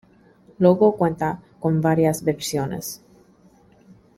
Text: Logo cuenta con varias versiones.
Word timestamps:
Logo 0.57 0.95
cuenta 0.97 1.41
con 1.59 1.79
varias 1.79 2.23
versiones. 2.23 3.03